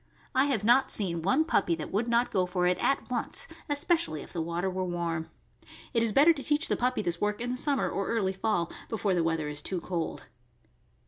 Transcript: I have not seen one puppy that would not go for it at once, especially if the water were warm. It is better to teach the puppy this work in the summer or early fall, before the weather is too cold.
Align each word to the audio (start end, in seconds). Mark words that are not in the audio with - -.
I 0.33 0.45
have 0.45 0.63
not 0.63 0.89
seen 0.89 1.21
one 1.21 1.45
puppy 1.45 1.75
that 1.75 1.91
would 1.91 2.07
not 2.07 2.31
go 2.31 2.47
for 2.47 2.65
it 2.65 2.79
at 2.83 3.07
once, 3.11 3.47
especially 3.69 4.23
if 4.23 4.33
the 4.33 4.41
water 4.41 4.67
were 4.67 4.83
warm. 4.83 5.29
It 5.93 6.01
is 6.01 6.11
better 6.11 6.33
to 6.33 6.41
teach 6.41 6.67
the 6.69 6.75
puppy 6.75 7.03
this 7.03 7.21
work 7.21 7.39
in 7.39 7.51
the 7.51 7.55
summer 7.57 7.87
or 7.87 8.07
early 8.07 8.33
fall, 8.33 8.71
before 8.89 9.13
the 9.13 9.23
weather 9.23 9.47
is 9.47 9.61
too 9.61 9.79
cold. 9.79 10.25